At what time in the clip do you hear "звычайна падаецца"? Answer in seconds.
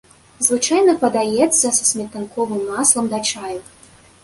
0.45-1.59